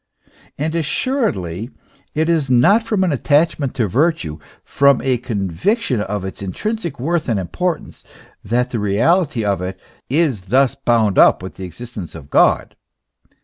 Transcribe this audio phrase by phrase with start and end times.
[0.57, 1.69] And assuredly
[2.15, 6.99] it is not from an attach ment to virtue, from a conviction of its intrinsic
[6.99, 8.01] worth and im portance,
[8.43, 9.79] that the reality of it
[10.09, 12.75] is thus bound up with the ex istence of God.